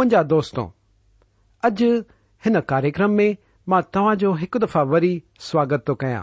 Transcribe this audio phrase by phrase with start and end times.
[0.00, 0.62] मुंहिंजा दोस्तो
[1.64, 1.86] अॼु
[2.44, 3.36] हिन कार्यक्रम में
[3.72, 5.10] मां तव्हां जो हिकु दफ़ा वरी
[5.46, 6.22] स्वागत थो कयां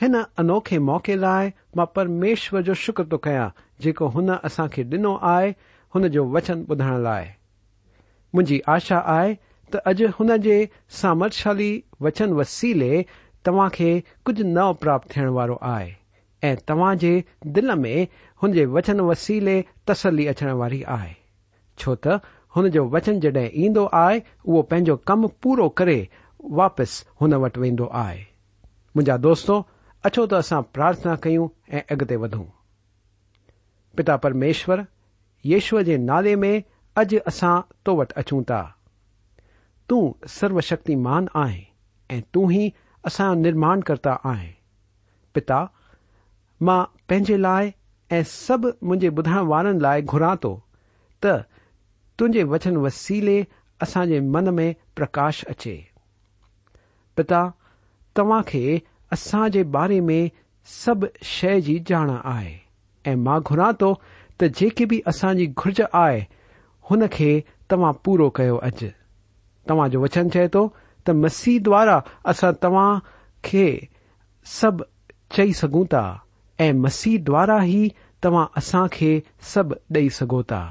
[0.00, 3.46] हिन अनोखे मौक़े लाइ मां परमेश्वर जो शुक्र थो कयां
[3.86, 5.48] जेको हुन असां खे ॾिनो आहे
[5.94, 7.24] हुन जो वचन ॿुधण लाइ
[8.34, 9.30] मुंहिंजी आशा आहे
[9.72, 10.56] त अॼु हुन जे
[11.00, 11.70] सामर्थशाली
[12.08, 12.90] वचन वसीले
[13.48, 13.90] तव्हां खे
[14.26, 15.88] कुझु नओ प्राप्त थियण वारो आहे
[16.50, 17.14] ऐं तव्हां जे
[17.60, 17.96] दिल में
[18.42, 19.56] हुन जे वचन वसीले
[19.92, 21.16] तसली अचण वारी आहे
[21.80, 22.20] छो त
[22.56, 24.18] हुन जो वचन जॾहिं ईंदो आहे
[24.48, 25.98] उहो पंहिंजो कम पूरो करे
[26.60, 28.20] वापसि हुन वटि वेंदो आहे
[28.96, 29.56] मुंहिंजा दोस्तो
[30.08, 32.44] अछो त असां प्रार्थना कयूं ऐं अॻिते वधूं
[33.96, 34.82] पिता परमेश्वर
[35.52, 36.62] यशव जे नाले में
[37.02, 37.54] अॼु असां
[37.86, 38.60] तो वटि अचूं था
[39.90, 40.02] तूं
[40.38, 41.60] सर्वशक्तिमान आहे
[42.16, 42.72] ऐं तू ई
[43.10, 44.48] असांजो निर्माण कर्ता आए
[45.34, 45.60] पिता
[46.68, 47.72] मां पंहिंजे लाइ
[48.18, 50.54] ऐं सभु मुंहिंजे ॿुधण वारनि लाइ घुरां थो
[51.24, 51.36] त
[52.20, 53.42] तुंहिंजे वचन वसीले
[53.82, 55.74] असांजे मन में प्रकाश अचे
[57.16, 57.42] पिता
[58.18, 58.78] तव्हां खे
[59.12, 60.28] असां जे बारे में
[60.84, 62.54] सभु शइ जी ॼाण आहे
[63.10, 63.92] ऐं मां घुरा थो
[64.40, 66.20] त जेके बि असांजी घुर्ज आहे
[66.90, 67.28] हुन खे
[67.70, 68.88] तव्हां पूरो कयो अॼु
[69.70, 70.66] तव्हां जो वचन चए थो
[71.06, 72.00] त मसीह द्वारा
[72.32, 72.90] असां तव्हां
[73.44, 73.66] खे
[74.60, 74.84] सभु
[75.36, 76.02] चई सघूं था
[76.60, 77.88] ऐं मसीह द्वारा ई
[78.24, 79.10] तव्हां असां खे
[79.54, 80.62] सभु ॾेई सघो था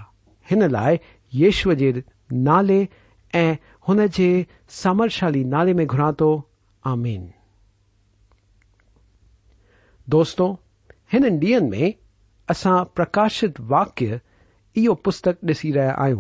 [0.51, 0.97] हिन लाइ
[1.33, 2.83] یشو جالے
[3.87, 3.93] ہو
[4.81, 6.29] سامر شالی نالے میں گھرا تو
[6.91, 7.27] آمین
[10.11, 10.53] دوستوں
[11.39, 11.91] ڈی میں
[12.53, 14.05] اصا پرکاشت واقع
[14.75, 16.15] یہ پستک ڈسی رہا آئیں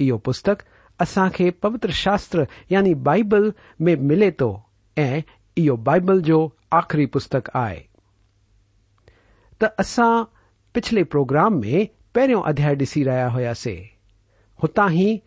[0.00, 0.62] ایو پستک
[1.02, 3.48] اصا خيں پوتتر شاستر یعنی بائبل
[3.84, 4.56] ميں ملے تو
[5.56, 7.80] يو بائبل كو آخری پست آئے
[9.58, 10.08] تسا
[10.72, 11.84] پچھلے پروگرام ميں
[12.14, 13.66] پيريں اديا ديسى رہيا ہوياس
[14.62, 15.20] हुतां ई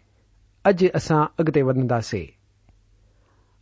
[0.69, 2.25] अॼु असां अॻिते वधंदासीं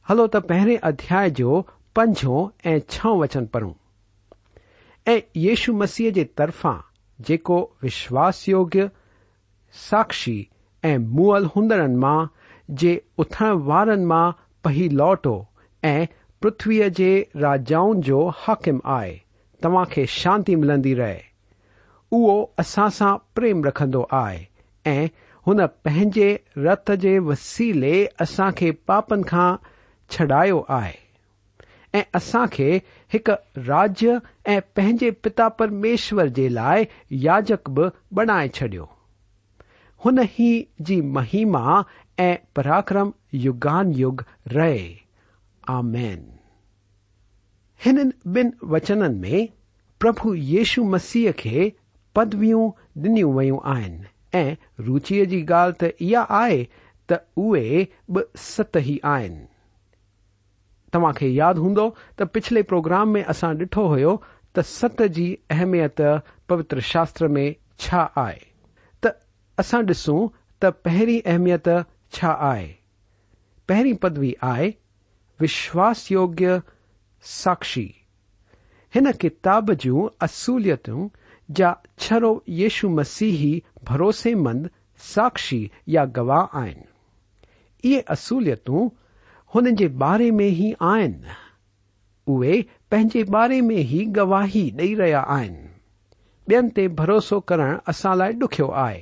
[0.10, 1.60] हलो त पहिरें अध्याय जो
[2.00, 2.40] पंजो
[2.72, 3.74] ऐं छों वचन पढ़ूं
[5.14, 6.74] ऐं येशू मसीह जे तरफ़ा
[7.30, 8.90] जेको विश्वास योग्य
[9.86, 10.36] साक्षी
[10.92, 12.18] ऐं मुअल हूंदड़नि मां
[12.84, 12.94] जे
[13.26, 14.26] उथण वारनि मां
[14.64, 15.36] पही लौटो
[15.94, 16.06] ऐं
[16.42, 17.10] पृथ्वीअ जे
[17.48, 19.18] राजाउनि जो हाकिम आहे
[19.64, 21.20] तव्हां खे शांती मिलंदी रहे
[22.20, 24.48] उहो असां सां प्रेम रखंदो आहे
[24.96, 25.08] ऐं
[25.48, 26.92] رت
[27.26, 29.56] وسیلے اسا کے پاپن کا
[30.16, 30.42] چڑا
[30.72, 32.78] ہے اصا کے
[33.14, 33.30] ایک
[33.68, 36.84] راجیہ پہنچے پتا پرمیشور جی لائے
[37.24, 37.84] یاجک بھی
[38.16, 38.76] بنائے چڈ
[40.40, 40.52] ہی
[40.88, 41.82] جی مہیما
[42.56, 43.10] پراکرم
[43.44, 44.22] یوگان یگ
[44.56, 44.78] رے
[45.78, 45.96] آن
[48.34, 49.46] بن وچن میں
[50.02, 51.70] پربھ یشو مسیح کے
[52.16, 52.70] پدویوں
[53.02, 54.00] ڈن ویعی آن
[54.36, 54.56] ऐं
[54.86, 56.64] रुचीअ जी ॻाल्हि त इहा आहे
[57.12, 57.86] त उहे
[58.16, 59.46] बि सत ई आहिनि
[60.94, 61.86] तव्हां खे यादि हूंदो
[62.20, 64.16] त पिछले प्रोग्राम में असां ॾिठो हो
[64.58, 65.26] त सत जी
[65.58, 66.02] अहमियत
[66.50, 67.48] पवित्र शास्त्र में
[67.86, 68.44] छा आहे
[69.04, 69.14] त
[69.66, 70.20] असां ॾिसूं
[70.64, 71.70] त पहिरीं अहमियत
[72.18, 72.68] छा आहे
[73.70, 74.70] पहिरीं पदवी आहे
[75.42, 76.62] विश्वास योग्य
[77.36, 77.88] साक्षी
[78.96, 81.08] हिन किताब जूं असूलियतूं
[81.58, 81.72] جا
[82.02, 83.54] چھو یشو مسیحی
[83.90, 84.66] بھروسے مند
[85.14, 85.66] ساخی
[85.96, 86.82] یا گواہ آن
[87.94, 88.88] ایسولیتو
[89.98, 91.12] بارے میں ہی آن
[92.90, 96.60] پینے بارے میں ہی گواہی ڈی رہا آیا
[96.98, 99.02] بھروسو کرن اصا لائ ڈیو آئی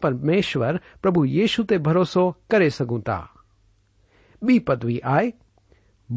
[0.00, 3.20] پرمیشور پربھ یشو تروسو کر سکوں تا
[4.46, 5.30] بی پدوی آئی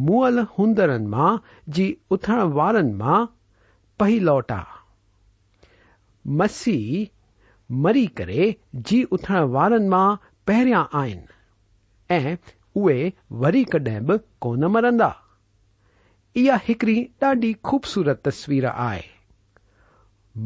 [0.07, 1.35] مول ہندر ماں
[1.77, 3.23] جی اتر والن ما
[3.99, 4.61] پہ لوٹا
[6.39, 7.07] मसीह
[7.83, 8.55] मरी करे
[8.89, 10.15] जी उथण वारनि मां
[10.47, 12.35] पहिरियां आहिनि ऐं
[12.81, 13.11] उहे
[13.43, 15.09] वरी कॾहिं बि कोन मरंदा
[16.43, 19.03] इहा हिकड़ी ॾाढी खूबसूरत तस्वीर आहे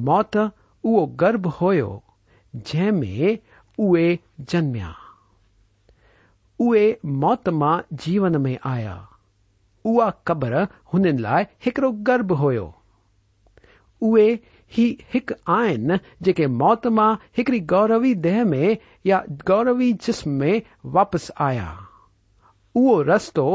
[0.10, 1.92] मौत उहो गर्भ हुयो
[2.70, 3.38] जंहिं में
[3.86, 4.08] उहे
[4.52, 4.96] जनमिया
[6.66, 6.86] उहे
[7.26, 8.96] मौत मां जीवन में आया
[9.92, 10.64] उहा क़ब्र
[10.94, 12.74] हुननि लाइ हिकड़ो गर्भ हुयो
[14.10, 14.28] उहे
[14.76, 14.84] ही
[15.14, 15.96] हिकु आहिनि
[16.26, 17.08] जेके मौत मां
[17.38, 18.78] हिकड़ी गौरवी देह में
[19.10, 20.62] या गौरवी जिस्म में
[20.98, 21.68] वापसि आया
[22.82, 23.46] उहो रस्तो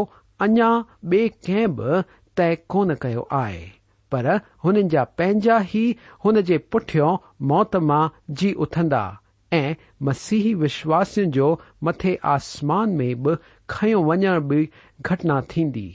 [0.46, 0.68] अञा
[1.04, 2.02] ॿिए कंहिं बि
[2.36, 3.64] तय कोन कयो आहे
[4.12, 4.26] पर
[4.64, 5.84] हुननि जा पंहिंजा ई
[6.24, 7.08] हुन जे पुठियो
[7.52, 8.06] मौत मां
[8.40, 9.00] जी उथंदा
[9.56, 9.74] ऐं
[10.08, 11.48] मसीही विश्वासियुनि जो
[11.88, 13.36] मथे आसमान में बि
[13.76, 14.68] खयो वञण बि
[15.10, 15.88] घटना थींदी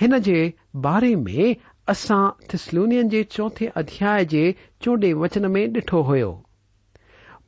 [0.00, 0.40] हिन जे
[0.86, 1.56] बारे में
[1.92, 4.42] असां थिसलूनियन जे चौथे अध्याय जे
[4.82, 6.16] चोॾहें वचन में ॾिठो हो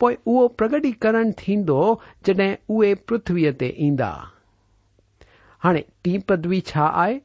[0.01, 1.81] पोइ उहो प्रगटीकरण थींदो
[2.27, 4.09] जड॒हिं उहे पृथ्वीअ ते ईंदा
[5.67, 7.19] हाणे टी पदवी छा आहे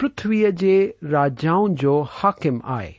[0.00, 0.76] पृथ्वीअ जे
[1.16, 2.92] राजाउनि जो हाकिम आहे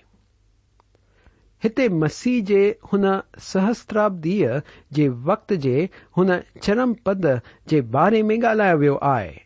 [1.63, 2.61] हिते मसीह जे
[2.91, 3.05] हुन
[3.51, 4.59] सहस्त्राब्दीअ
[4.97, 5.87] जे वक़्त जे
[6.17, 7.31] हुन चरम पद
[7.69, 9.44] जे बारे में ॻाल्हायो वियो आहे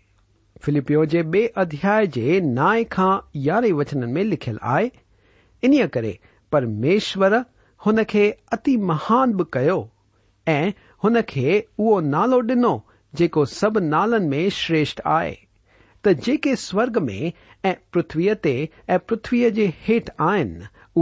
[0.65, 1.21] فلپیو جے
[1.61, 1.99] ادیا
[2.53, 4.87] نائیں خارے وچن میں لکھل آئے
[5.67, 5.73] ان
[6.51, 7.31] پرمیشور
[7.85, 9.69] ہن کے ات مہان بھی
[11.31, 11.51] کہ
[11.81, 12.77] او نال ڈنو
[13.19, 15.33] جب نالن میں شرشٹ آئے
[16.07, 17.31] تے سوگ میں
[17.93, 20.53] پتوی تھیٹ آئن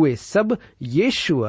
[0.03, 0.53] اے سب
[0.97, 1.43] یشو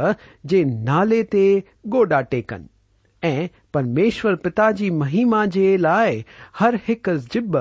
[0.87, 3.46] نالے توڈا ٹیکنال
[3.78, 5.42] پرمیشور پتا جی مہیما
[5.80, 6.20] لائے
[6.60, 7.56] ہر ایک جب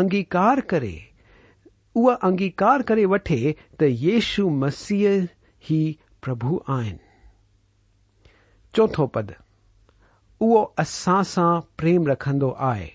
[0.00, 0.96] اگیار کرے
[2.22, 3.18] اگی کار کری وی
[3.78, 5.08] تشو مسیح
[5.70, 5.80] ہی
[6.24, 6.44] پرب
[6.76, 6.80] آ
[8.76, 9.30] چوتھو پد
[10.40, 12.28] اسا سا پریم رکھ
[12.70, 12.88] آئے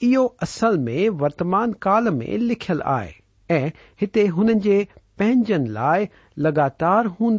[0.00, 3.68] یہ اصل میں ورتمان کال میں لکھل آئے
[4.02, 4.82] ہتھے ہنجی
[5.18, 6.06] پنجن لائے
[6.46, 7.38] لگاتار ہوں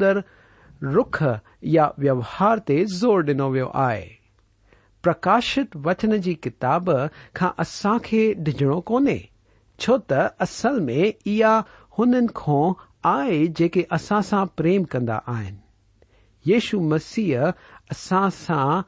[0.93, 1.21] روخ
[1.63, 4.07] या व्यवहार ते ज़ोर डि॒नो वियो आहे
[5.03, 6.89] प्रकाशित वचन जी किताब
[7.35, 9.19] खां असां खे डिॼणो कोन्हे
[9.79, 11.57] छो त असल में इहा
[11.97, 12.71] हुननि खां
[13.15, 18.81] आहे जेके असां सां प्रेम कंदा आहिनि यशु मसीह असां सां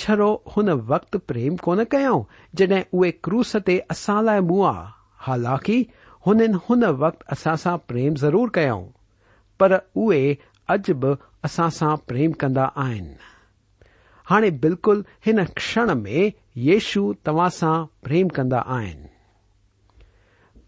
[0.00, 2.22] छरो हुन वक्त प्रेम कोन कयऊं
[2.58, 4.72] जड॒हिं उहे क्रूस ते असां लाइ मुआ
[5.26, 5.78] हालांकि
[6.26, 8.86] हुननि हुन वक्त सां प्रेम ज़रूर कयऊं
[9.60, 10.22] पर उहे
[10.72, 11.14] अॼु बि
[11.44, 13.16] असां सां प्रेम कंदा आहिनि
[14.30, 16.32] हाणे बिल्कुलु हिन क्षण में
[16.66, 17.74] येशु तव्हां सां
[18.06, 19.06] प्रेम कंदा आहिनि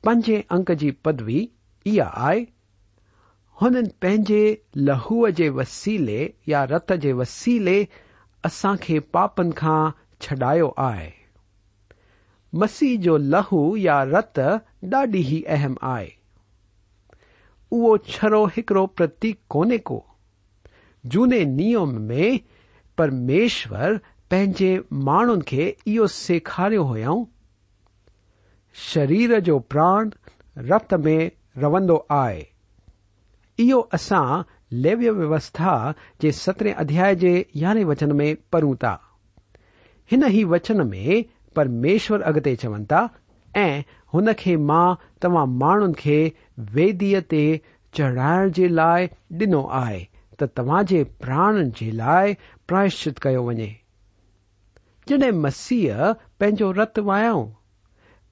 [0.04, 1.38] पंजे अंक जी पदवी
[1.92, 2.40] इहा आहे
[3.62, 4.42] हुननि पंहिंजे
[4.88, 7.76] लहूअ जे वसीले या रत जे वसीले
[8.48, 9.80] असां खे पापनि खां
[10.22, 11.08] छॾायो आहे
[12.60, 14.38] मसीह जो लहू या रत
[14.94, 16.08] ॾाढी ई अहम आहे
[17.76, 20.09] उहो छरो हिकड़ो प्रतीक कोन्हे को, को
[21.06, 22.38] झूने नियम में
[22.98, 23.98] परमेश्वर
[24.30, 27.24] पंहिंजे माण्हुनि खे इहो सेखारियो हुयऊं
[28.92, 30.10] शरीर जो प्राण
[30.58, 32.46] रत में रहंदो आहे
[33.64, 34.42] इहो असां
[34.82, 35.72] लैव्य व्यवस्था
[36.22, 38.98] जे सत्रहें अध्याय जे यारहें वचन में पढ़ूं था
[40.10, 41.24] हिन ई वचन में
[41.56, 43.08] परमेश्वर अॻिते चवनि था
[43.56, 43.82] ऐं
[44.14, 46.20] हुन खे मां तव्हां माण्हुनि खे
[46.74, 47.42] वेदीअ ते
[47.98, 50.06] चढ़ाइण जे लाइ डि॒नो आहे
[50.40, 52.34] त तव्हां जे प्राण जे लाइ
[52.68, 53.68] प्रायश्चित कयो वञे
[55.08, 56.00] जॾहिं मसीह
[56.40, 57.44] पंहिंजो रत वायऊं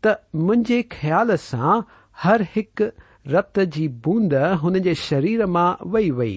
[0.04, 0.14] त
[0.46, 1.74] मुंहिंजे ख़्याल सां
[2.22, 2.88] हर हिकु
[3.34, 6.34] रत जी बूंद हुन जे शरीर मां वही वई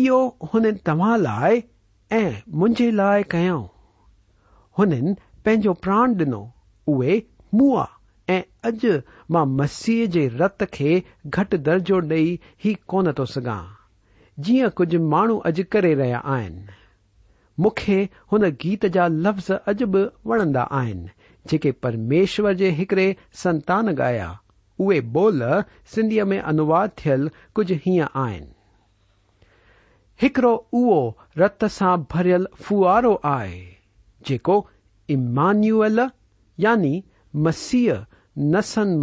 [0.00, 0.20] इहो
[0.52, 1.62] हुन तव्हां लाइ
[2.20, 2.28] ऐं
[2.62, 3.64] मुंहिंजे लाइ कयऊं
[4.78, 6.42] हुननि पंहिंजो प्राण ॾिनो
[6.92, 7.20] उहे
[7.56, 7.86] मुआ
[8.68, 8.84] اج
[9.30, 10.98] میں مسیح کے رت کے
[11.38, 13.60] گٹ درجوئی ہی کون تو سا
[14.44, 17.88] جی کچھ من اج کر رہا آخ
[18.64, 21.04] گیت جا لفظ اج بھی وندا آن
[21.50, 23.12] جے پرمیشور کے ایکڑے
[23.42, 24.32] سنتان گایا
[24.90, 25.42] اے بول
[25.94, 28.42] سنگی میں انواد تھل کھج ہاں آن
[30.26, 31.08] ایک او
[31.38, 34.34] رت سے برل فارو آئے
[35.14, 35.98] امانول
[36.64, 37.00] یعنی
[37.44, 37.92] مسیح
[38.36, 39.00] نسن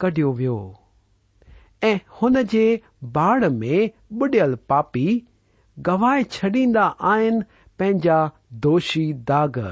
[0.00, 2.36] کڈی ویون
[3.12, 3.86] باڑ میں
[4.20, 5.18] بڈل پاپی
[5.86, 8.16] گوائے چڈیند آنجا
[8.64, 9.66] دوشی داغر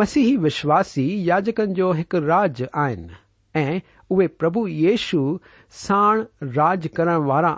[0.01, 3.23] मसीही विश्वासी याजकनि जो हिकु राज आहिनि
[3.65, 3.79] ऐं
[4.11, 5.23] اوہ پربھ یشو
[5.83, 6.13] ساڑ
[6.55, 7.53] راج کرن والا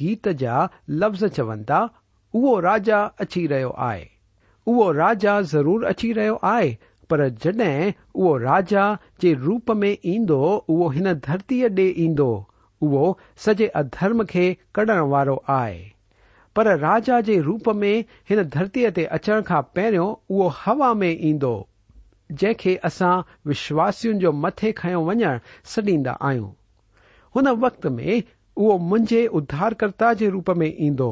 [0.00, 0.56] گیت جا
[1.00, 1.80] لفظ چون تا
[2.44, 4.04] وہ راجا اچھی رہے آئے
[4.96, 6.72] راجا ضرور اچی رہے آئے
[7.08, 7.60] پر جڈ
[8.14, 8.58] وہا
[9.44, 10.42] روپ میں ایو
[10.96, 12.20] ان درتی ڈے اد
[12.80, 13.12] وہ
[13.44, 15.82] سجے ادرم کے کڑن والا آئے
[16.80, 17.96] راجا کے روپ میں
[18.28, 21.32] ان دھرتی تی اچن کا پہرو ہوا میں ای
[22.32, 23.18] जंहिंखे असां
[23.48, 25.36] विश्वासियुनि जो मथे खयो वञण
[25.74, 26.50] सॾींदा आहियूं
[27.34, 28.12] हुन वक्त में
[28.56, 31.10] उहो मुंहिंजे उधारकर्ता जे रूप में ईंदो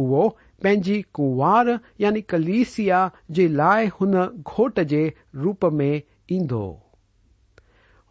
[0.00, 0.28] उहो
[0.62, 4.14] पंहिंजी कुंवार यानी कलीसिया जे लाइ हुन
[4.46, 5.02] घोट जे
[5.34, 6.00] रूप में
[6.32, 6.62] ईंदो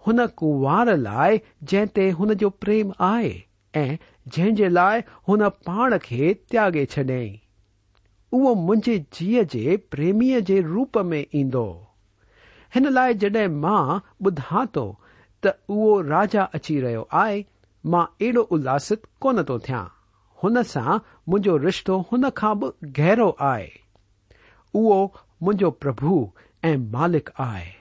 [0.08, 1.39] हुन कुंवार लाइ
[1.72, 3.34] जंहिं ते हुन जो प्रेम आहे
[3.75, 3.98] ऐं
[4.36, 7.27] जंहिं जे लाइ हुन पाण खे त्यागे त्यागे॒
[8.38, 11.66] उहो मुंहिंजे जीअ जे प्रेमीअ जे रूप में ईंदो
[12.75, 13.83] हिन लाइ जडे मां
[14.27, 14.81] ॿुधां थो
[15.45, 17.38] त उहो राजा अची रहियो आहे
[17.93, 19.83] मां एॾो उल्लासित कोन थो थियां
[20.43, 20.97] हुन सां
[21.29, 23.69] मुंहिंजो रिश्तो हुन खां बि गहरो आहे
[24.81, 25.00] उहो
[25.43, 26.17] मुंहिंजो प्रभु
[26.71, 27.71] ऐं मालिक आहे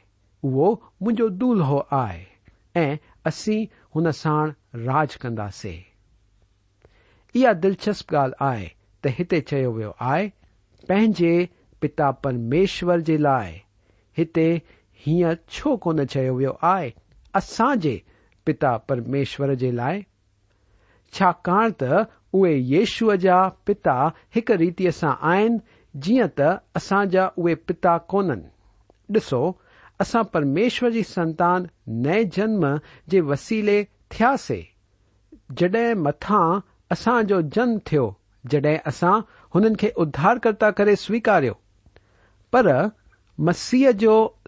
[0.50, 0.68] उहो
[1.02, 2.96] मुंहिंजो दुल्हो आहे ऐं
[3.32, 3.66] असीं
[3.96, 4.52] हुन साण
[4.88, 5.78] राज कंदासीं
[7.40, 8.68] इहा दिलचस्प ॻाल्हि आहे
[9.04, 10.28] त हिते चयो वियो आहे
[10.88, 11.34] पंहिंजे
[11.82, 13.60] पिता परमेश्वर जे लाइ
[14.18, 14.48] हिते
[15.06, 16.92] हीअं छो कोन चयो वियो आहे
[17.40, 17.92] असां जे
[18.46, 20.02] पिता परमेश्वर जे लाइ
[21.18, 21.92] छाकाणि त
[22.38, 23.36] उहे येशूअ जा
[23.70, 23.94] पिता
[24.36, 25.58] हिकु रीतीअ सां आहिनि
[26.06, 26.48] जीअं त
[26.80, 29.42] असां जा उहे पिता कोननि ॾिसो
[30.04, 31.66] असां परमेश्वर जी संतान
[32.06, 32.66] नए जनम
[33.14, 33.76] जे वसीले
[34.12, 34.62] थियासीं
[35.60, 36.44] जड॒हिं मथां
[36.96, 38.06] असां जो जनमु थियो
[38.54, 39.14] जड॒हिं असां
[39.54, 41.54] हुननि खे उधारकर्ता करे स्वीकारियो
[42.52, 42.70] पर
[43.44, 43.82] مسی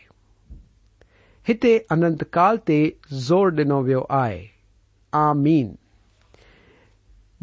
[1.90, 2.56] ہننتکال
[3.26, 4.04] زور ڈنو و
[5.22, 5.74] آمین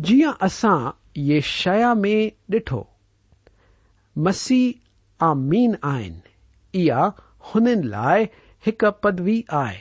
[0.08, 0.76] جی آسا
[1.28, 2.20] یع میں
[2.52, 2.84] ڈھٹو
[4.24, 4.60] مسی
[5.32, 5.98] آمین آ
[7.54, 8.24] ہون لائ
[8.66, 9.74] ایک پدوی ہے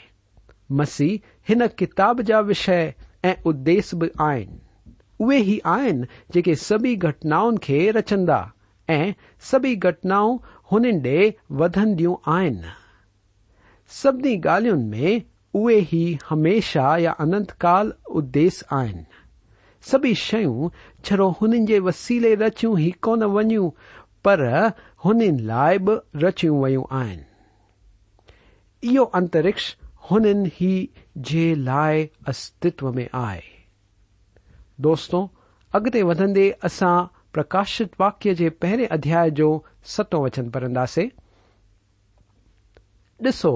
[0.78, 2.80] مسیح کتاب جا وشے
[3.49, 8.44] ادیس بھی آئے ہی آکے سبھی گٹناؤں کے رچندہ
[9.50, 10.38] سبھی گٹناؤں
[10.71, 11.18] ان ڈی
[11.61, 12.38] ودیو آ
[14.02, 18.85] سبھی گال اے ہی ہمیشہ یا انتکال ادیس آ
[19.90, 20.68] سبھی شو
[21.06, 23.50] چڑو ان وسیلے رچی ہی کون ون
[24.25, 24.49] پر
[25.04, 25.76] ان لائ
[26.23, 27.23] رچی ویعھ
[28.85, 29.67] इहो अंतरिक्ष
[30.11, 30.73] हुननि
[31.29, 33.41] जे लाइ अस्तित्व में आहे
[34.87, 35.21] दोस्तो
[35.75, 36.97] अॻिते वधंदे असां
[37.35, 39.49] प्रकाशित वाक्य जे पहिरें अध्याय जो
[39.97, 41.09] सतो वचन पढ़ंदासीं
[43.26, 43.53] ॾिसो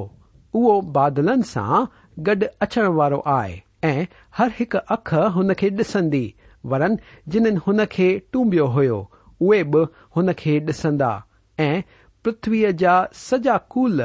[0.55, 1.85] उहो बादलनि सां
[2.29, 4.05] गॾु अचण वारो आहे ऐं
[4.39, 6.25] हर हिकु अख हुन खे ॾिसंदी
[6.73, 6.99] वरन
[7.35, 8.99] जिन्हनि हुन खे टूंबियो हुयो
[9.41, 9.85] उहे बि
[10.17, 11.11] हुन खे ॾिसंदा
[11.67, 11.73] ऐं
[12.25, 12.95] पृथ्वीअ जा
[13.25, 14.01] सॼा कूल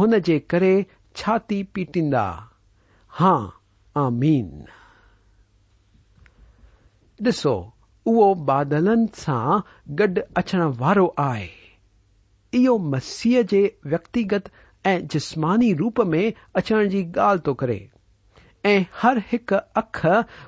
[0.00, 0.74] हुन जे करे
[1.20, 2.24] छाती पीटींदा
[3.18, 3.32] हा
[4.02, 4.64] आमीन
[7.28, 7.52] ॾिसो
[8.10, 9.48] उहो बादलनि सां
[10.00, 11.48] गॾु अचण वारो आहे
[12.60, 13.60] इहो मसीह जे
[13.92, 14.48] व्यक्तिगत
[14.92, 16.22] ऐं जिस्मानी रूप में
[16.60, 17.78] अचण जी ॻाल्हि थो करे
[18.72, 20.04] ऐं हर हिकु अख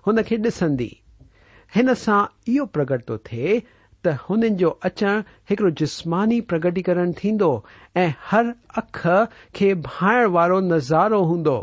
[0.06, 0.90] हुन खे ॾिसंदी
[1.76, 3.62] हिन सां इहो प्रगट थो थिए
[4.06, 7.48] त हुननि जो अचणु हिकड़ो जिस्मानी प्रगटीकरण थींदो
[7.96, 8.48] ऐं हर
[8.82, 8.98] अख
[9.56, 11.54] खे भाइण वारो नज़ारो हूंदो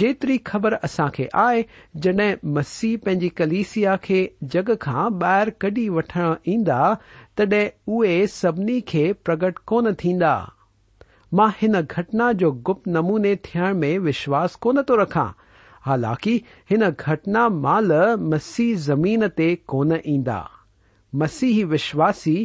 [0.00, 1.62] जेतिरी ख़बर असां खे आहे
[2.06, 4.18] जड॒हिं मसीह पंहिंजी कलिसिया खे
[4.56, 6.80] जग खां ॿाहिरि कढी वठण ईंदा
[7.42, 7.64] तॾहिं
[7.98, 10.34] उहे सभिनी खे प्रगट कोन थींदा
[11.40, 15.28] मां हिन घटना जो गुप्त नमूने थियण में विश्वास कोन थो रखां
[15.90, 17.92] हालांकि हिन घटना माल
[18.34, 20.40] मसीह ज़मीन ते कोन ईंदा
[21.18, 22.36] مسیح وشواسی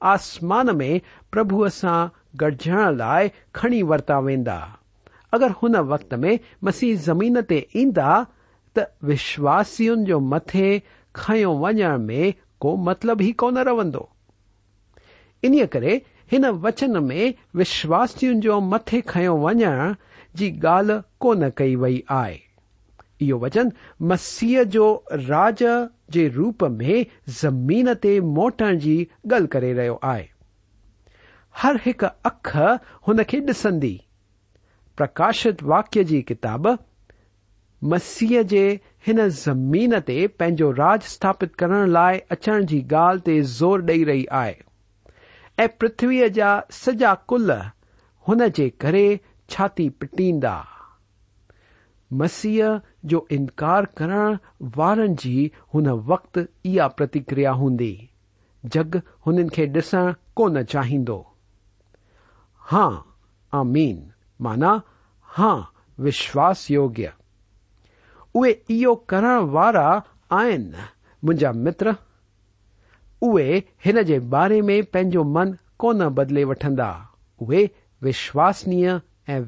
[0.00, 0.94] مسمان میں
[1.32, 1.88] پرب سے
[2.40, 3.26] گڑجن لائ
[3.60, 4.56] کرتا وا
[5.36, 5.74] اگر ان
[6.20, 6.34] میں
[6.66, 7.36] مسیح زمین
[7.94, 8.12] تا
[8.74, 10.78] تو وشواسن یو می
[11.44, 11.70] و
[12.62, 13.78] کو مطلب ہی کون رو
[15.42, 23.68] انچن میں وشواسن کو مت کھو وی گال کون کیچن
[24.08, 24.86] مسیح جو
[25.28, 25.62] راج
[26.12, 27.04] जे रूप में
[27.40, 28.94] ज़मीन ते मोटण जी
[29.30, 30.24] ॻाल्हि करे रहियो आहे
[31.62, 32.54] हर हिकु अख
[33.08, 33.96] हुन खे ॾिसंदी
[34.96, 36.68] प्रकाशित वाक्य जी किताब
[37.92, 38.62] मसीह जे
[39.06, 44.24] हिन ज़मीन ते पंहिंजो राज स्थापित करण लाइ अचण जी ॻाल्हि ते ज़ोर ॾेई रही
[44.40, 44.56] आहे
[45.64, 47.50] ऐं पृथ्वीअ जा सॼा कुल
[48.28, 49.04] हुन जे करे
[49.50, 50.56] छाती पिटींदा
[52.20, 54.40] मसीह جو اِنکار کرنا
[55.18, 57.96] جی ان وقت یہ پتیکریا ہندی
[58.74, 61.04] جگ ان کے ڈسن کون چاہیے
[62.72, 62.90] ہاں
[63.58, 64.00] آ میم
[64.44, 64.72] مانا
[65.38, 65.60] ہاں
[66.02, 66.98] وشواس یوگ
[68.70, 69.38] یہ کرا
[71.64, 73.96] متر اِن
[74.30, 76.92] بارے میں پینو من کو بدلے وٹندہ
[77.50, 77.64] اے
[78.02, 78.84] وشوسنی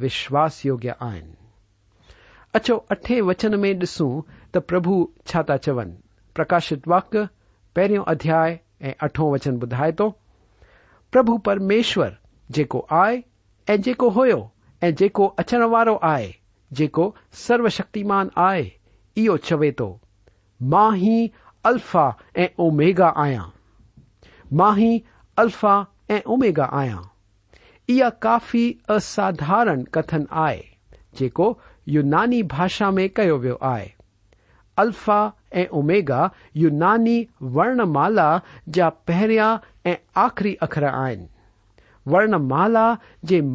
[0.03, 1.33] وشواس یوگی آن
[2.57, 4.13] اچو اٹھ وچن میں ڈسوں
[4.53, 4.95] تو پھو
[5.29, 5.91] چھا چون
[6.35, 7.21] پرکاشت واکیہ
[7.75, 8.41] پہرو ادیا
[9.07, 10.09] اٹھو وچن بدائے تو
[11.13, 12.11] پرب پرمیشور
[13.03, 16.87] آئے ہوچن والو آئے
[17.45, 19.89] سروشمان آئے چوے تو
[20.73, 21.27] ما ہی
[21.71, 23.43] الفاگا آیا
[24.59, 24.99] ما ہی
[25.43, 26.71] الفاگا
[28.27, 30.61] کافی اسادارن کتن آئے
[31.91, 33.51] یو نانی بھاشا میں کہ وی
[34.83, 35.21] الفا
[35.61, 37.23] امیگا یو نانی
[37.55, 38.37] ونمالا
[38.75, 39.55] جا پہریا
[40.25, 41.05] آخری اخرا
[42.11, 42.93] ورنمالا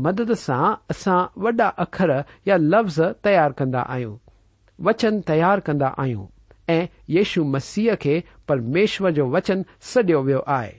[0.05, 0.53] مدد سے
[0.89, 2.09] اسا وخر
[2.45, 4.05] یا لفظ تیار کرا آئیں
[4.85, 6.71] وچن تیار کردہ آئیں
[7.15, 9.61] یشو مسیح کے پرمیشور وچن
[9.93, 10.71] سڈیا وی ہے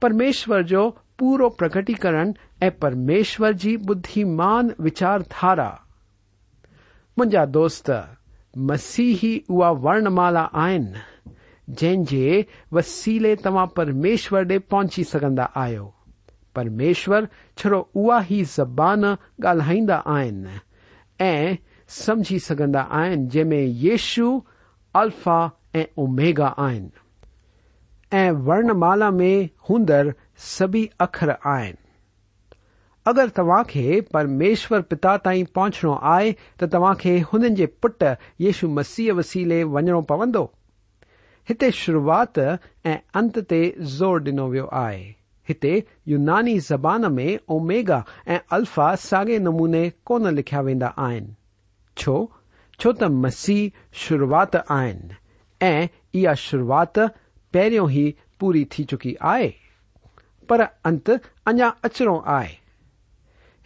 [0.00, 2.32] پرمیشور جو پورا پرگٹیرن
[2.66, 5.70] ایمشور کی جی بدھمان وچار دھارا
[7.18, 7.90] مجا دوست
[8.68, 10.44] مسیحی او ورنمالا
[11.80, 12.40] جن کے
[12.72, 17.22] وسیلے تمام پرمیشر ڈے پہنچی سکندا آمیشور
[17.62, 19.04] چڑو اہ ہی زبان
[19.42, 20.30] گالائی
[22.04, 23.44] سمجھی سکا جے
[23.86, 24.28] یشو
[25.02, 26.52] الفاگا
[28.46, 29.36] ورنمالا میں
[29.70, 30.06] ہندر
[30.56, 31.72] سبھی اخر آن
[33.08, 38.02] अगरि तव्हां खे परमेश्वर पिता ताईं पहुचणो आहे त तव्हां खे हुननि जे पुट
[38.44, 40.42] येशु मसीह वसीले वञणो पवंदो
[41.48, 43.60] हिते शुरूआत ऐं अंत ते
[43.98, 45.02] ज़ोर डि॒नो वियो आहे
[45.48, 45.72] हिते
[46.12, 48.02] यूनानी ज़बान में ओमेगा
[48.34, 51.34] ऐं अल्फा सागे नमूने कोन लिखिया वेंदा आहिनि
[52.02, 52.16] छो
[52.80, 55.16] छो त मसीह शुरूआत आहिनि
[55.70, 55.88] ऐं
[56.18, 58.06] इहा शुरूआत पहिरियों ई
[58.40, 59.50] पूरी थी चुकी आहे
[60.50, 62.54] पर अंत अञा अचणो आहे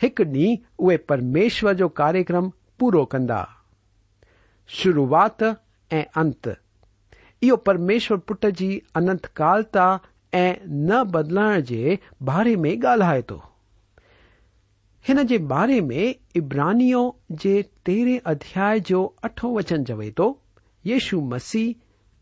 [0.03, 0.55] हिकु ॾींहुं
[0.87, 3.41] उहे परमेश्वर जो कार्यक्रम पूरो कंदा
[4.79, 5.43] शुरूआत
[5.93, 6.49] ऐं अंत
[7.43, 9.85] इहो परमेश्वर पुट जी अनंत कालता
[10.35, 11.99] ऐं न बदलाइण जे
[12.31, 13.37] बारे में ॻाल्हाए थो
[15.09, 17.03] हिन जे बारे में इब्रानियो
[17.45, 17.53] जे
[17.87, 20.29] तेरहें अध्याय जो अठो वचन चवे थो
[20.87, 21.75] यशु मसीह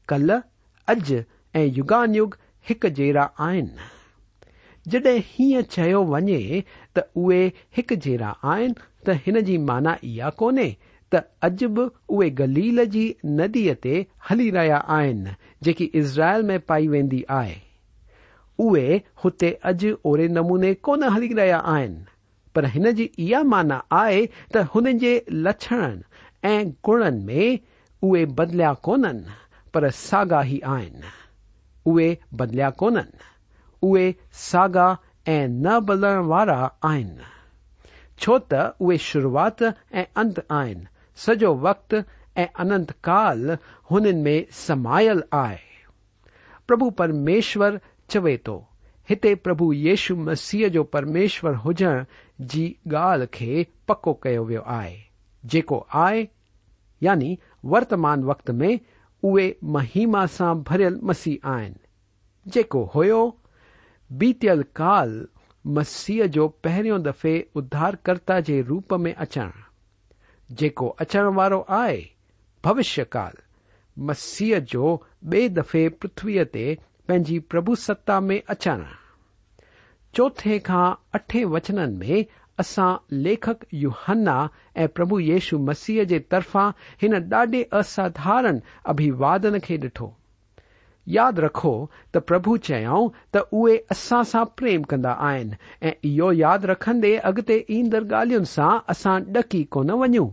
[0.09, 1.21] कल अॼु
[1.61, 2.37] ऐं युगानयुग
[2.69, 6.63] हिकु जहिड़ा आहिनि जड॒हिं हीअं चयो वञे
[7.01, 7.45] उहे
[7.77, 8.75] हिकु जहिड़ा आहिनि
[9.07, 10.69] त हिन जी माना इहा कोन्हे
[11.15, 11.85] त अॼु बि
[12.15, 13.05] उहे गलील जी
[13.41, 13.95] नदीअ ते
[14.31, 15.33] हली रहिया आहिनि
[15.65, 17.57] जेकी इज़राइल में पाई वेंदी आहे
[18.65, 18.93] उहे
[19.25, 22.05] हुते अॼु ओहिड़े नमूने कोन हली रहिया आहिनि
[22.55, 27.59] पर हिन जी इहा माना आहे त हुन जे लछणनि ऐं गुणनि में
[28.09, 29.37] उहे बदलिया कोननि
[29.75, 31.09] पर साॻा ई आहिनि
[31.91, 33.27] उहे बदलिया कोननि
[33.89, 34.09] उहे
[34.51, 34.87] साॻा
[35.49, 39.63] نہ بلنو تروات
[39.93, 40.85] ات آن
[41.25, 41.95] سجو وقت
[42.39, 43.43] اننت کال
[43.91, 43.99] ہو
[44.67, 45.57] سمائل آئے
[46.69, 47.73] پربھ پرمیشور
[48.13, 51.97] چوے توبھ یشو مسیح جو پرمیشور ہوجن
[52.53, 53.53] جی گال کے
[53.87, 54.05] پک
[54.47, 54.57] وی
[55.95, 56.21] ہے
[57.07, 57.31] یعنی
[57.71, 58.75] ورتمان وقت میں
[59.27, 60.23] اے مہیما
[60.69, 61.73] برل مسیح آن
[62.55, 62.57] ج
[64.17, 65.25] بیتل کال
[65.77, 68.37] مسیح جو پہرو دفے ادارکرتا
[68.69, 69.39] روپ میں اچھ
[70.61, 72.01] جکو اچھ والو آئے
[72.65, 73.35] بوشیہ کال
[74.09, 74.97] مسیح جو
[75.31, 76.39] بی دفے پرتوی
[77.07, 78.69] تنجی پربو ستا میں اچھ
[80.17, 80.85] چوتھے خا
[81.17, 82.23] اٹھ وچن میں
[82.61, 82.89] اصا
[83.25, 84.39] لیخک یوہنہ
[84.81, 86.65] ایبھ یشو مسیح کے ترفا
[87.03, 88.59] ان ڈاڈے اسادارن
[88.93, 90.11] ابھین کے ڈھٹو
[91.15, 91.73] यादि रखो
[92.15, 95.57] त प्रभु चयाऊं त उहे असां सां प्रेम कंदा आहिनि
[95.89, 100.27] ऐं इहो यादि रखंदे अॻिते ईंदड़ ॻाल्हियुनि सां असां ॾकी कोन वञूं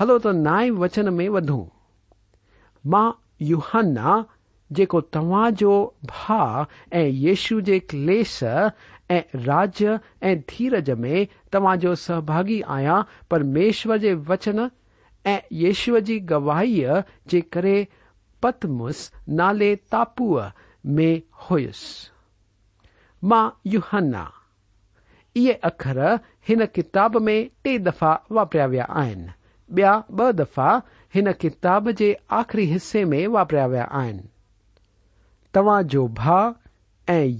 [0.00, 1.60] हलो त नाए वचन में वधूं
[2.94, 3.06] मां
[3.50, 3.92] युहान
[4.76, 5.74] जेको तव्हां जो
[6.12, 6.64] भाउ
[7.00, 8.36] ऐं यू जे क्लेश
[9.16, 9.98] ऐं राज्य
[10.30, 11.18] ऐं धीरज में
[11.56, 13.00] तव्हां जो सहभागी आहियां
[13.34, 14.68] परमेश्वर जे वचन
[15.34, 16.96] ऐं येशूअ जी गवाहीअ
[17.34, 17.76] जे करे
[18.42, 20.38] پتمس نالے تاپو
[20.96, 21.16] میں
[21.50, 23.40] ہوا
[23.72, 24.24] یوہانا
[25.34, 29.96] یہ اخراب میں ٹھیک دفا واپریا
[30.38, 30.68] دفا
[31.14, 33.86] ہن کتاب کے آخری حصے میں واپریا ویا
[35.52, 36.40] تا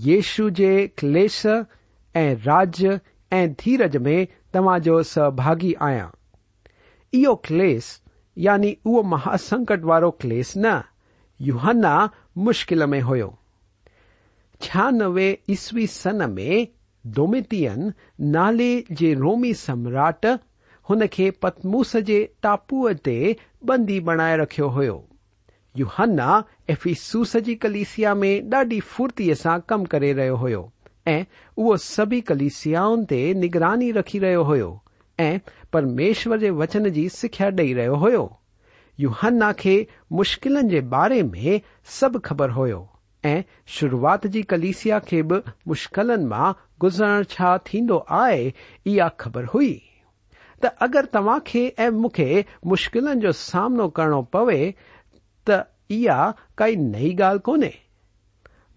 [0.07, 1.45] یشو کے کلیش
[2.47, 2.85] راج
[3.31, 5.29] ای دھیرج میں تاجو سہ
[5.89, 6.03] آئیں
[7.13, 7.87] یہ کلش
[8.45, 10.67] یعنی وہ مہاسکٹ والو کلیس ن
[11.47, 11.95] یوہانا
[12.45, 13.15] مشکل میں ہو
[14.63, 16.65] چھانوے ایسوی سن میں
[17.17, 17.89] ڈومیتین
[18.35, 26.19] نالے رومی سمراٹ ان کے پدموس کے ٹاپو تندی بنائے رکھو ہو یوہن
[26.69, 33.93] ایفیسوس جی کلسیا میں ڈاڑی فرتی سے کم کر رہے ہوا سبھی کلسیاؤں تی نگرانی
[33.93, 34.75] رکھ رہے ہو
[35.21, 35.39] ऐं
[35.73, 38.11] परमेश्वर जे वचन जी सिख्या ॾेई रहियो हो
[39.01, 39.77] युहन्ना खे
[40.19, 41.61] मुश्किलनि जे बारे में
[41.99, 42.67] सभु ख़बर हो
[43.25, 43.43] ऐं
[43.79, 48.53] शुरूआत जी कलिसिया खे बि मुश्किलनि मां गुज़रण छा थींदो आहे
[48.93, 49.73] इहा ख़बर हुई
[50.63, 54.61] त अगरि तव्हां खे ऐं मूंखे मुश्किलनि जो सामनो करणो पवे
[55.51, 55.65] त
[56.01, 56.25] इहा
[56.59, 57.73] काई नई ॻाल्हि कोन्हे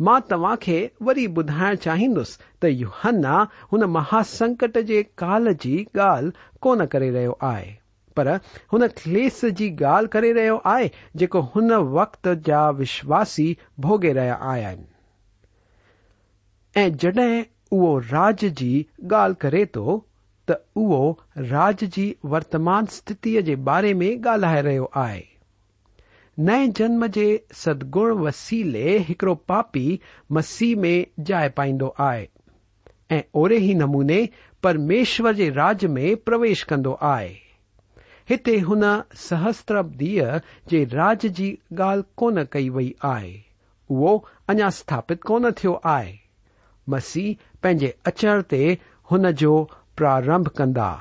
[0.07, 3.35] मां तव्हां खे वरी ॿुधाइण चाहींदुसि त युहन्ना
[3.71, 6.31] हुन महासंकट जे काल जी ॻाल्हि
[6.65, 7.73] कोन करे रहियो आहे
[8.17, 8.27] पर
[8.73, 10.89] हुन क्लेस जी ॻाल्हि करे रहियो आहे
[11.23, 13.47] जेको हुन वक़्त जा विश्वासी
[13.87, 14.87] भोगे॒ रहिया आहिनि
[16.83, 17.41] ऐं जड॒हिं
[17.77, 18.73] उहो राज जी
[19.15, 19.97] ॻाल्हि करे थो
[20.51, 21.03] त उहो
[21.51, 25.23] राज जी वर्तमान स्थितीअ जे बारे में ॻाल्हाए रहियो आहे
[26.47, 27.23] नए जन्म जे
[27.55, 29.99] सदगुण वसीले हिकड़ो पापी
[30.33, 32.27] मसीह में जाए पाईंदो आहे
[33.11, 34.19] ऐं ओढ़े ई नमूने
[34.63, 37.27] परमेश्वर जे राज में प्रवेश कंदो आहे
[38.29, 38.83] हिते हुन
[39.25, 43.33] सहस्त्रब्दीअ जे राज जी ॻाल्हि कोन कई वई आहे
[43.89, 44.15] उहो
[44.49, 46.15] अञा स्थापित कोन थियो आहे
[46.95, 48.77] मसीह पंहिंजे अचण ते
[49.11, 49.61] हुन जो
[49.97, 50.91] प्रारंभ कंदा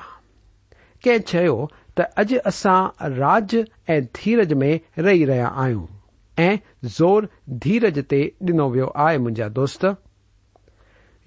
[1.03, 1.59] कंहिं चयो
[1.99, 3.55] त अॼ असां राज
[3.89, 5.85] ऐं धीरज में रही रहिया आहियूं
[6.43, 6.57] ऐं
[6.97, 7.27] ज़ोर
[7.63, 9.83] धीरज ते डि॒नो वियो आहे मुंहिंजा दोस्त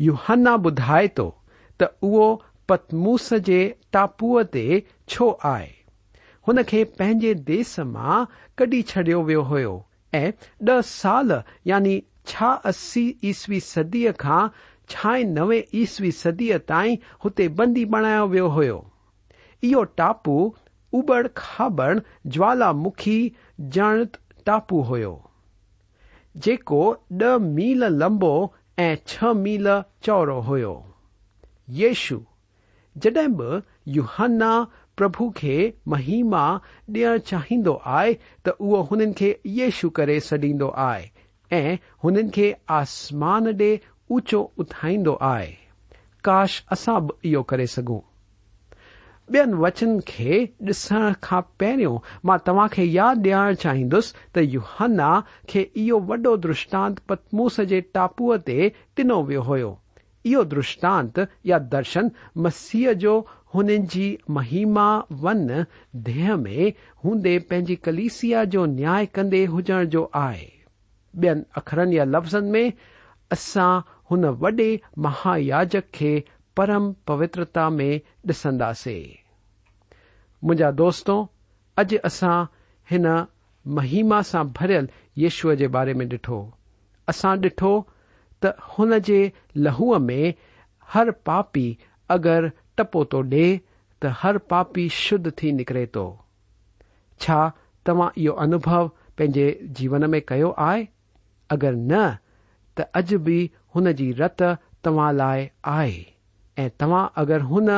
[0.00, 1.26] युहन्ना ॿुधाए तो
[1.82, 2.28] त उहो
[2.68, 3.58] पतमूस जे
[3.92, 4.64] टापूअ ते
[5.12, 5.68] छो आए
[6.48, 8.16] हुन खे पंहिंजे देस मां
[8.60, 9.74] कॾी छडि॒यो वियो हो
[10.22, 10.32] ऐं
[10.72, 11.36] ॾह साल
[11.72, 11.94] यानी
[12.32, 13.04] छह असी
[13.34, 14.40] ईसवी सदीअ खां
[14.94, 15.52] छह नव
[15.84, 18.66] ईसवी सदीअ ताईं हुते बंदी बणायो वियो हो
[19.66, 20.34] इहो टापू
[20.94, 21.98] उबड़ खाबड़
[22.34, 23.18] ज्वालामुखी
[23.76, 24.98] जणत टापू हो
[26.46, 26.80] जेको
[27.22, 28.32] ॾह मील लंबो
[28.82, 29.68] ऐं छह मील
[30.04, 30.72] चौड़ो हुयो
[31.80, 32.18] यु
[33.06, 33.60] जॾहिं बि
[33.96, 34.50] युहाना
[34.96, 35.56] प्रभु खे
[35.94, 36.44] महिमा
[36.94, 38.12] ॾियण चाहींदो आहे
[38.46, 43.72] त उहो हुननि खे येषु करे सॾींदो आहे ऐं हुननि खे आसमान ॾे
[44.18, 45.52] ऊचो उथाईंदो आहे
[46.28, 48.00] काश असां बि इहो करे सघूं
[49.30, 50.36] ॿियनि वचन खे
[50.68, 55.10] ॾिसण खां पहिरियों मां तव्हां खे यादि ॾियण चाहींदुसि त युहन्ना
[55.48, 58.58] खे इहो वॾो दृष्टांत पतमूस जे टापूअ ते
[59.00, 59.56] ॾिनो वियो हो
[60.26, 61.20] इहो दृष्टांत
[61.52, 62.10] या दर्शन
[62.46, 63.14] मसीह जो
[63.54, 64.04] हुननि जी
[64.38, 64.88] महिमा
[65.22, 65.46] वन
[66.10, 66.72] देह में
[67.04, 70.50] हूंदे पंहिंजी कलिसिया जो न्याय कंदे हुजण जो आहे
[71.20, 72.72] ॿियनि अखरनि या लफ़्ज़नि में
[73.32, 73.72] असां
[74.10, 74.70] हुन वॾे
[75.06, 76.12] महायाजक खे
[76.56, 78.92] پرم پوترتا میں ڈسندے
[80.48, 81.24] مجھا دوستوں
[81.80, 82.30] اج اصا
[82.96, 83.04] ان
[83.76, 84.20] مہیما
[84.60, 84.86] برل
[85.22, 86.44] یشو کے بارے میں ڈھٹو
[87.12, 87.80] اصا ڈھٹو
[88.42, 90.30] تہو میں
[90.94, 91.72] ہر پاپی
[92.16, 93.46] اگر ٹپو تو ڈے
[94.00, 96.14] تر پاپی شدھ تھی نکرے تو
[97.84, 98.86] تمہاں یہ انبو
[99.16, 100.84] پینے جیون میں کیا آئے
[101.54, 101.94] اگر ن
[102.76, 104.42] تج بھی ان جی رت
[104.82, 105.46] تما لائے
[105.78, 106.02] آئے
[106.58, 107.68] ऐं तव्हां अगरि हुन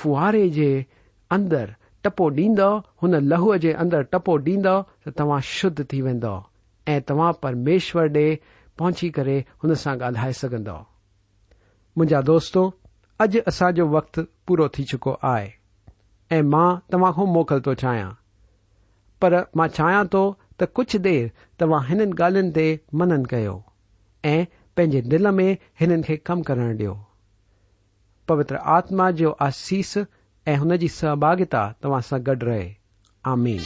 [0.00, 0.68] फुआरे जे
[1.36, 2.68] अंदर टपो ॾींदो
[3.02, 4.74] हुन लहूअ जे अंदर टपो ॾीन्दो
[5.06, 6.34] त तव्हां शुद्ध थी वेंदो
[6.88, 8.26] ऐं तव्हां परमेश्वर ॾे
[8.78, 10.76] पहुची करे हुन सां ॻाल्हाए सघन्दो
[11.98, 12.62] मुंहिंजा दोस्तो
[13.24, 15.50] अॼु असांजो वक़्तु पूरो थी चुको आहे
[16.36, 18.10] ऐं मां तव्हां खां मोकल थो चाहियां
[19.20, 20.22] पर मां चाहियां थो
[20.60, 22.68] त कुझु देर तव्हां हिननि ॻाल्हियुनि ते
[23.02, 23.56] मनन कयो
[24.34, 24.38] ऐं
[24.76, 25.48] पंहिंजे दिल में
[25.80, 26.96] हिननि खे कमु करण ॾियो
[28.28, 29.96] پوتر آتما جو آسیس
[30.46, 32.72] ای سہاگتا تاسا گڈ رہے
[33.32, 33.58] آمین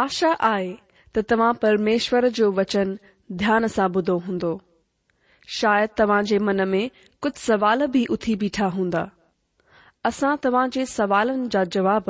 [0.00, 0.72] آشا آئے
[1.14, 2.94] تو تمام پرمیشر جو وچن
[3.40, 4.38] دیا سے بدو ہوں
[5.58, 6.86] شاید تعا من میں
[7.22, 9.04] کچھ سوال بھی اتھی بھا ہا
[10.08, 12.08] اصا تعاجی سوالن کا جواب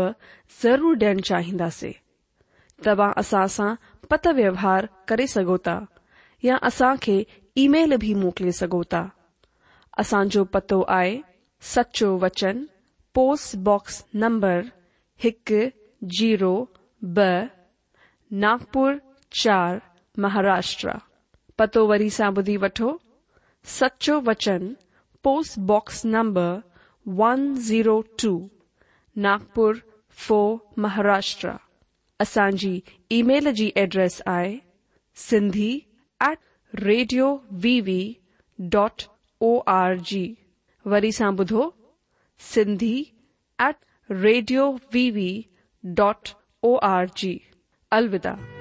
[0.62, 1.92] ضرور ڈا چاہیے
[2.85, 3.66] تساسا
[4.08, 4.26] پت
[4.62, 5.76] وار کروتا
[6.42, 7.16] یا اصا کے
[7.56, 9.02] ای مل بھی موکلے سوتا
[10.02, 11.02] اصا پتہ
[11.74, 12.64] سچو وچن
[13.14, 14.61] پوسٹبس نمبر
[15.24, 15.52] ایک
[16.18, 16.54] جیرو
[17.16, 17.20] ب
[18.42, 18.94] ناگپر
[19.42, 19.76] چار
[20.22, 20.92] مہاراشٹرا
[21.56, 22.96] پتہ وی سا بدھ وٹو
[23.78, 24.72] سچو وچن
[25.24, 26.54] post box number
[27.18, 28.37] one zero two
[29.22, 29.72] Nagpur
[30.26, 31.56] four Maharashtra
[32.30, 34.56] L کی جی address I
[35.28, 35.70] C
[36.26, 38.02] at radio V V
[38.72, 39.02] dot
[39.44, 40.24] O R G
[40.90, 41.68] وری سا بدھو
[42.52, 43.02] سنھی
[43.66, 45.30] ایٹ ریڈیو وی وی
[45.96, 46.00] ڈ
[46.92, 47.38] آر جی
[47.98, 48.51] الا